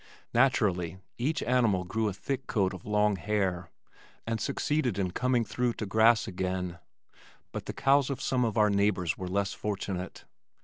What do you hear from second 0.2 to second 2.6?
Naturally each animal grew a thick